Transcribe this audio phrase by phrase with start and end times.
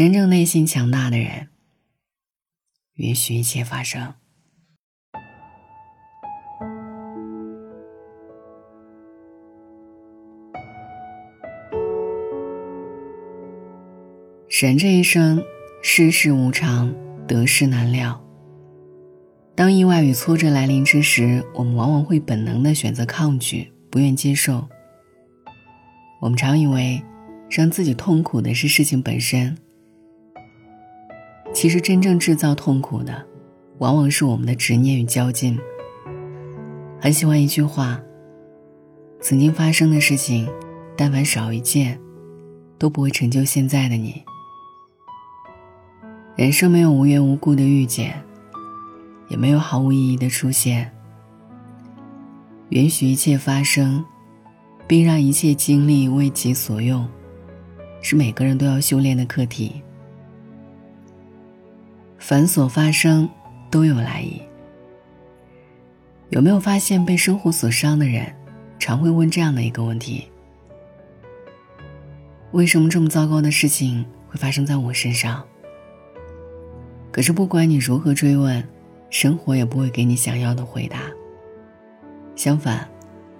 [0.00, 1.48] 真正内心强大的人，
[2.94, 4.14] 允许一切发生。
[14.48, 15.44] 人这一生，
[15.82, 16.94] 世事无常，
[17.28, 18.24] 得失难料。
[19.54, 24.66] 当意外与挫折来临之时，我们往往会本能的选择抗拒，不愿接受。
[26.22, 27.02] 我们常以为，
[27.50, 29.58] 让自己痛苦的是事情本身。
[31.52, 33.26] 其实，真正制造痛苦的，
[33.78, 35.58] 往往是我们的执念与较劲。
[36.98, 38.00] 很喜欢一句话：
[39.20, 40.48] 曾经发生的事情，
[40.96, 41.98] 但凡少一件，
[42.78, 44.22] 都不会成就现在的你。
[46.36, 48.22] 人生没有无缘无故的遇见，
[49.28, 50.90] 也没有毫无意义的出现。
[52.70, 54.02] 允许一切发生，
[54.86, 57.06] 并让一切经历为己所用，
[58.00, 59.82] 是每个人都要修炼的课题。
[62.20, 63.28] 繁琐发生，
[63.70, 64.40] 都有来意。
[66.28, 68.32] 有没有发现，被生活所伤的人，
[68.78, 70.28] 常会问这样的一个问题：
[72.52, 75.42] 为什么这么糟糕的事情会发生在我身上？
[77.10, 78.62] 可是，不管你如何追问，
[79.08, 81.00] 生活也不会给你想要的回答。
[82.36, 82.86] 相反，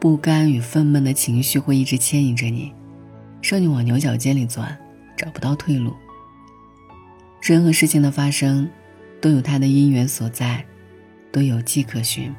[0.00, 2.72] 不甘与愤懑的情绪会一直牵引着你，
[3.42, 4.76] 让你往牛角尖里钻，
[5.16, 5.94] 找不到退路。
[7.40, 8.68] 任何事情的发生，
[9.20, 10.64] 都有它的因缘所在，
[11.30, 12.34] 都有迹可循。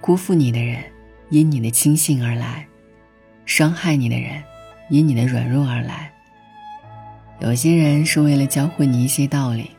[0.00, 0.82] 辜负你的人，
[1.30, 2.66] 因你的轻信而来；
[3.46, 4.42] 伤害你的人，
[4.90, 6.12] 因你的软弱而来。
[7.40, 9.70] 有些人是为了教会你一些道理，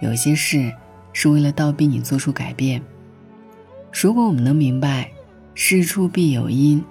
[0.00, 0.72] 有些事
[1.12, 2.82] 是为了倒逼你做出改变。
[3.92, 5.10] 如果我们能明白
[5.54, 6.84] “事出必有因”，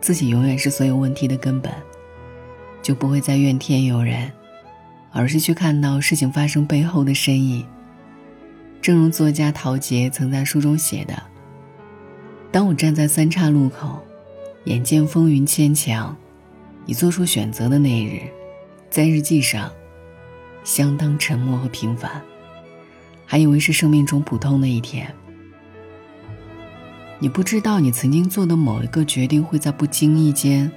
[0.00, 1.72] 自己永远是所有问题的根本，
[2.82, 4.30] 就不会再怨天尤人，
[5.12, 7.64] 而是去看到事情发生背后的深意。
[8.80, 11.22] 正如作家陶杰曾在书中写的
[12.50, 14.02] ：“当我站在三岔路口，
[14.64, 16.16] 眼见风云牵强，
[16.86, 18.22] 已做出选择的那一日。”
[18.90, 19.70] 在日记上，
[20.64, 22.20] 相当沉默和平凡，
[23.24, 25.10] 还以为是生命中普通的一天。
[27.18, 30.70] 你不知道，你曾经做的某一个决定，会在不经意间，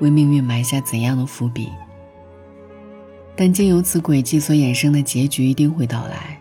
[0.00, 1.68] 为命运埋下怎样的伏笔。
[3.36, 6.40] 但经由此轨迹所衍生的结局，一定会到来，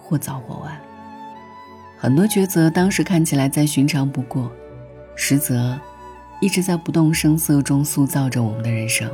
[0.00, 0.80] 或早或晚。
[1.98, 4.50] 很多抉择当时看起来再寻常不过，
[5.14, 5.78] 实则，
[6.40, 9.10] 一直在不动声色中塑造着我们的人生。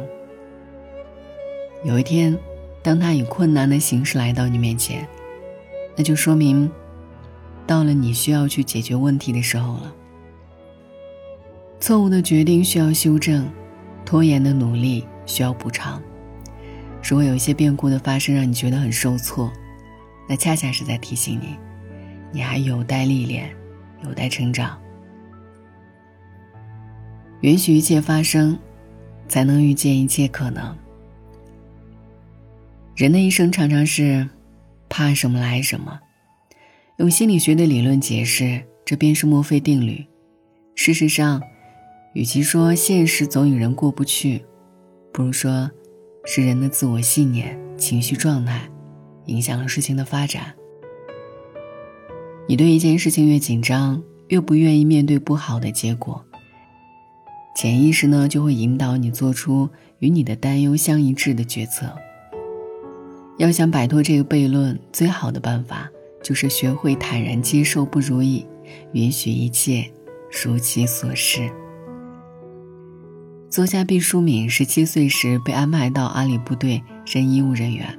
[1.83, 2.39] 有一天，
[2.83, 5.07] 当他以困难的形式来到你面前，
[5.97, 6.71] 那就说明，
[7.67, 9.93] 到了你需要去解决问题的时候了。
[11.81, 13.51] 错误的决定需要修正，
[14.05, 16.01] 拖延的努力需要补偿。
[17.07, 19.53] 如果有一些变故的发生让你觉得很受挫，
[20.27, 21.55] 那恰恰是在提醒你，
[22.33, 23.55] 你还有待历练，
[24.03, 24.81] 有待成长。
[27.43, 28.59] 允许一切发生，
[29.29, 30.75] 才能遇见一切可能。
[32.97, 34.27] 人的一生常常是
[34.89, 36.01] 怕什么来什么，
[36.97, 40.07] 用心理学的理论解释，这便是墨菲定律。
[40.75, 41.43] 事实上，
[42.15, 44.43] 与其说现实总与人过不去，
[45.13, 45.71] 不如说，
[46.25, 48.69] 是人的自我信念、情绪状态，
[49.27, 50.55] 影响了事情的发展。
[52.49, 56.25] 你对一件事情越紧张，越不愿意面对不好的结果，
[57.55, 59.69] 潜意识呢就会引导你做出
[59.99, 61.95] 与你的担忧相一致的决策。
[63.39, 65.91] 要想摆脱这个悖论，最好的办法
[66.23, 68.47] 就是学会坦然接受不如意，
[68.93, 69.91] 允许一切
[70.31, 71.51] 如其所是。
[73.55, 77.97] 作家毕淑敏十七岁时被安排到阿里部队任医务人员，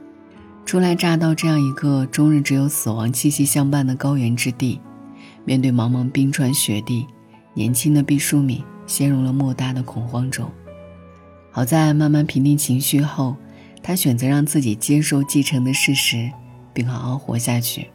[0.65, 4.81] 初来乍到这样一个终日只有死亡气息相伴的高原之地，
[5.45, 7.07] 面对茫茫冰川雪地，
[7.53, 10.51] 年轻的毕淑敏陷入了莫大的恐慌中。
[11.51, 13.37] 好在慢慢平定情绪后。
[13.81, 16.29] 他选择让自己接受继承的事实，
[16.73, 17.87] 并好好活下去。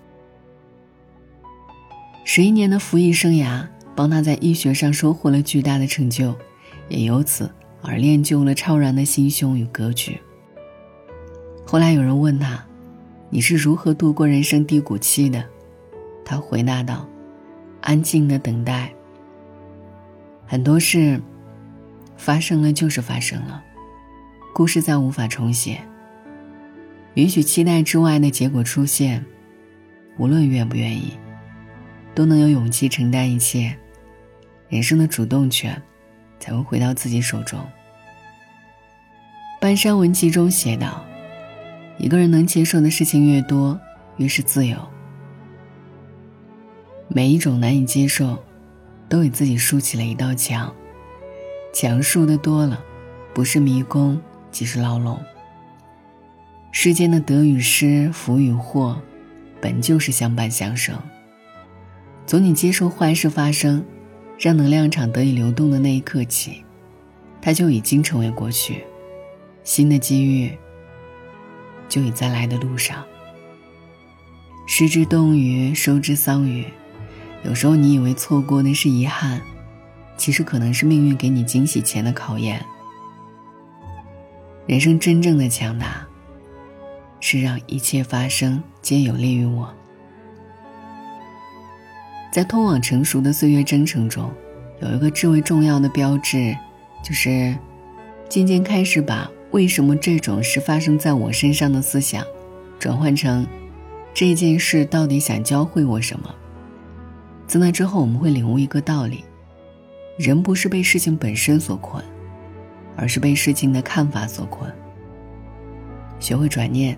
[2.24, 6.34] 十一年的服役生涯，帮他在医学上收获了巨大的成就，
[6.90, 7.50] 也由此
[7.80, 10.20] 而练就了超然的心胸与格局。
[11.64, 12.62] 后来有人问他
[13.30, 15.42] ：“你是如何度过人生低谷期的？”
[16.22, 17.08] 他回答道
[17.80, 18.92] ：“安静的等待。
[20.46, 21.20] 很多事
[22.16, 23.64] 发生了就是发生了。”
[24.52, 25.80] 故事再无法重写。
[27.14, 29.24] 允许期待之外的结果出现，
[30.18, 31.12] 无论愿不愿意，
[32.14, 33.76] 都能有勇气承担一切，
[34.68, 35.80] 人生的主动权
[36.40, 37.60] 才会回到自己手中。
[39.60, 41.04] 半山文集中写道
[41.98, 43.78] ：“一个人能接受的事情越多，
[44.16, 44.76] 越是自由。
[47.08, 48.42] 每一种难以接受，
[49.08, 50.74] 都给自己竖起了一道墙。
[51.72, 52.82] 墙竖的多了，
[53.34, 54.20] 不是迷宫，
[54.50, 55.20] 即是牢笼。
[56.72, 59.00] 世间的得与失，福与祸，
[59.60, 60.96] 本就是相伴相生。
[62.26, 63.84] 从你接受坏事发生，
[64.42, 66.64] 让能量场得以流动的那一刻起，
[67.42, 68.82] 它就已经成为过去。”
[69.62, 70.50] 新的机遇
[71.86, 73.04] 就已在来的路上。
[74.66, 76.64] 失之东隅，收之桑榆。
[77.42, 79.42] 有时候你以为错过那是遗憾，
[80.16, 82.64] 其实可能是命运给你惊喜前的考验。
[84.66, 86.06] 人生真正的强大，
[87.20, 89.74] 是让一切发生皆有利于我。
[92.30, 94.30] 在通往成熟的岁月征程中，
[94.80, 96.56] 有一个至为重要的标志，
[97.02, 97.56] 就是
[98.28, 99.30] 渐渐开始把。
[99.50, 102.24] 为什么这种事发生在我身上的思想，
[102.78, 103.44] 转换成
[104.14, 106.32] 这件事到底想教会我什么？
[107.48, 109.24] 自那之后，我们会领悟一个道理：
[110.16, 112.00] 人不是被事情本身所困，
[112.96, 114.72] 而是被事情的看法所困。
[116.20, 116.96] 学会转念，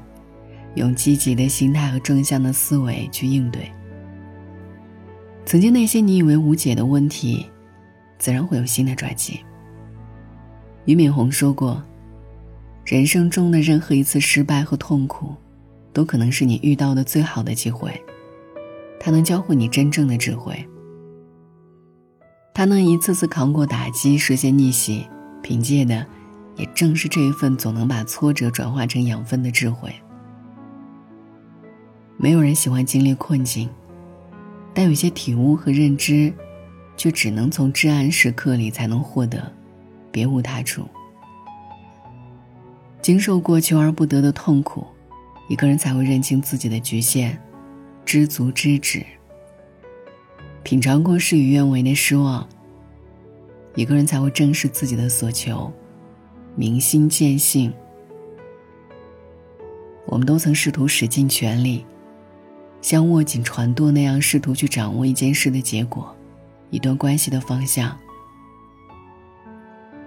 [0.75, 3.73] 用积极的心态和正向的思维去应对。
[5.45, 7.47] 曾经那些你以为无解的问题，
[8.19, 9.41] 自然会有新的转机。
[10.85, 11.83] 俞敏洪说过。
[12.85, 15.37] 人生中的任何一次失败和痛苦，
[15.93, 17.93] 都可能是你遇到的最好的机会。
[18.99, 20.53] 它能教会你真正的智慧。
[22.53, 25.07] 他能一次次扛过打击，实现逆袭，
[25.45, 26.05] 凭借的，
[26.57, 29.95] 也正是这一份总能把挫折转化成养分的智慧。
[32.17, 33.71] 没有人喜欢经历困境，
[34.75, 36.33] 但有些体悟和认知，
[36.97, 39.53] 却只能从至暗时刻里才能获得，
[40.11, 40.87] 别无他处。
[43.01, 44.87] 经受过求而不得的痛苦，
[45.49, 47.37] 一个人才会认清自己的局限，
[48.05, 49.05] 知足知止。
[50.63, 52.49] 品尝过事与愿违的失望，
[53.75, 55.73] 一个人才会正视自己的所求，
[56.55, 57.73] 明心见性。
[60.07, 61.85] 我们都曾试图使尽全力，
[62.83, 66.15] 像握紧船舵那样试图去掌握一件事的结果，
[66.71, 67.97] 一段关系的方向，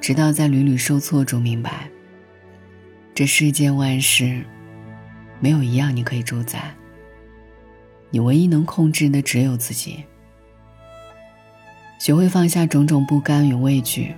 [0.01, 1.89] 直到在屡屡受挫中明白。
[3.13, 4.45] 这世间万事，
[5.39, 6.75] 没有一样你可以主宰。
[8.09, 10.03] 你唯一能控制的只有自己。
[11.97, 14.13] 学会放下种种不甘与畏惧，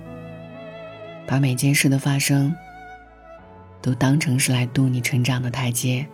[1.28, 2.52] 把每件事的发生，
[3.80, 6.04] 都当成是来渡你成长的台阶。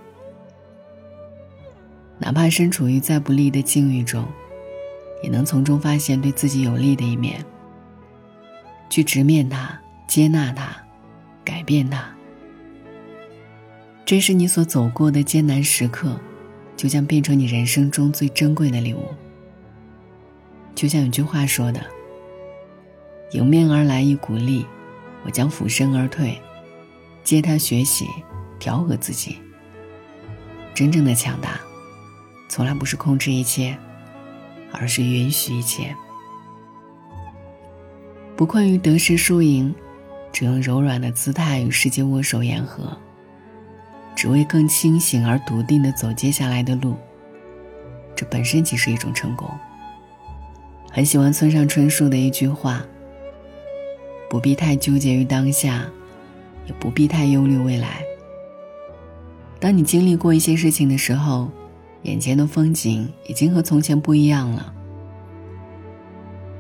[2.25, 4.27] 哪怕身处于再不利的境遇中，
[5.23, 7.45] 也能从中发现对自己有利的一面。
[8.89, 9.79] 去直面它，
[10.09, 10.75] 接纳它，
[11.45, 12.03] 改变它。
[14.07, 16.19] 这是你所走过的艰难时刻，
[16.79, 19.05] 就将变成你人生中最珍贵的礼物。
[20.75, 21.83] 就像有句话说的
[23.33, 24.65] ：“迎面而来一股力，
[25.27, 26.41] 我将俯身而退，
[27.23, 28.07] 接他学习，
[28.59, 29.37] 调和自己。”
[30.73, 31.61] 真正的强大，
[32.55, 33.77] 从来不是控制一切，
[34.71, 35.93] 而是允许一切。
[38.37, 39.75] 不困于得失输赢，
[40.33, 42.97] 只用柔软的姿态与世界握手言和。
[44.15, 46.95] 只为更清醒而笃定的走接下来的路，
[48.15, 49.51] 这本身即是一种成功。
[50.93, 52.85] 很喜欢村上春树的一句话
[54.31, 55.85] ：“不必太纠结于当下，
[56.69, 58.05] 也不必太忧虑未来。
[59.59, 61.51] 当你经历过一些事情的时候，
[62.05, 64.73] 眼前的风景已经和从前不一样了。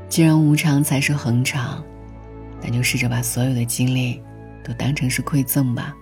[0.08, 1.82] 既然无常才是恒常，
[2.60, 4.20] 那就试着把所有的经历
[4.62, 5.96] 都当成是馈赠吧。”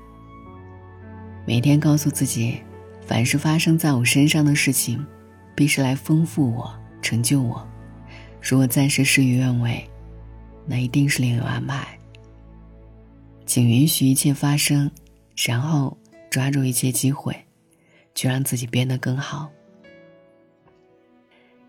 [1.45, 2.63] 每天告诉自己，
[3.05, 5.05] 凡是发生在我身上的事情，
[5.57, 7.67] 必是来丰富我、成就我。
[8.41, 9.85] 如果暂时事与愿违，
[10.67, 11.87] 那一定是另有安排。
[13.45, 14.89] 请允许一切发生，
[15.37, 15.97] 然后
[16.31, 17.37] 抓住一切机会，
[18.15, 19.51] 去让自己变得更好。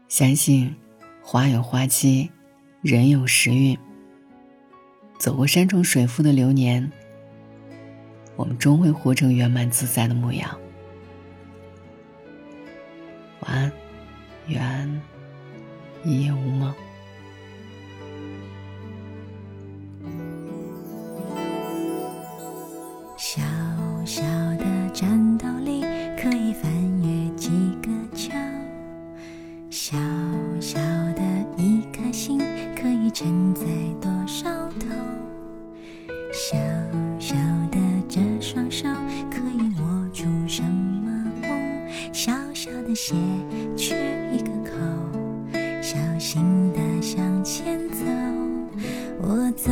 [0.07, 0.75] 相信，
[1.21, 2.31] 花有花期，
[2.81, 3.77] 人有时运。
[5.17, 6.91] 走过山重水复的流年。
[8.35, 10.59] 我们终会活成圆满自在的模样。
[13.41, 13.71] 晚安，
[14.47, 15.01] 愿
[16.03, 16.73] 一夜无梦。
[49.25, 49.71] 我走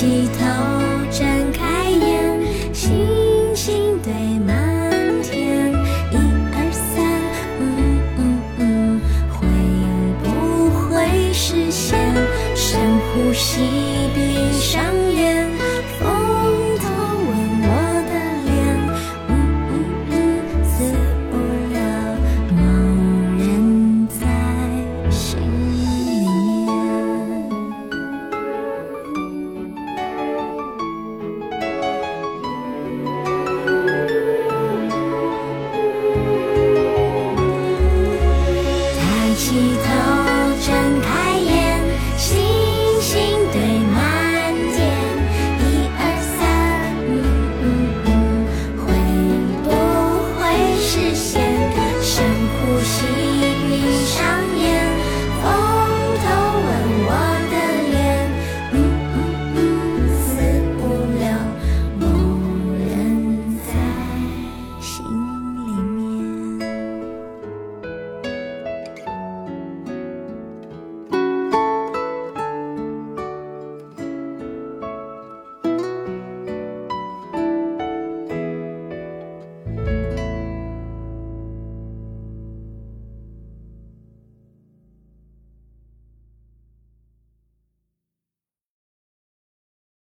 [0.00, 0.49] 其他